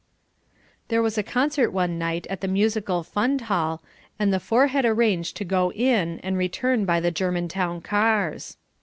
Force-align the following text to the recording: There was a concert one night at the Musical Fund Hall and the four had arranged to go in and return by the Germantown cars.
There 0.87 1.03
was 1.03 1.19
a 1.19 1.21
concert 1.21 1.69
one 1.69 1.99
night 1.99 2.25
at 2.27 2.41
the 2.41 2.47
Musical 2.47 3.03
Fund 3.03 3.41
Hall 3.41 3.83
and 4.17 4.33
the 4.33 4.39
four 4.39 4.65
had 4.65 4.83
arranged 4.83 5.37
to 5.37 5.45
go 5.45 5.71
in 5.73 6.19
and 6.23 6.39
return 6.39 6.85
by 6.85 6.99
the 6.99 7.11
Germantown 7.11 7.81
cars. 7.81 8.57